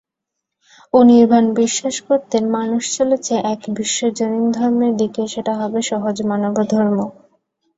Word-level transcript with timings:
অনির্বাণ 0.93 1.45
বিশ্বাস 1.53 1.95
করতেন, 2.07 2.43
মানুষ 2.57 2.83
চলেছে 2.97 3.33
এক 3.53 3.61
বিশ্বজনীন 3.77 4.45
ধর্মের 4.51 4.93
দিকে, 4.97 5.21
সেটা 5.27 5.53
হবে 5.55 5.79
সহজ 5.89 6.17
মানবধর্ম। 6.29 6.97